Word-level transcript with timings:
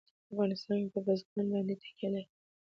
افغانستان 0.31 0.81
په 0.93 0.99
بزګان 1.05 1.45
باندې 1.53 1.75
تکیه 1.81 2.09
لري. 2.13 2.27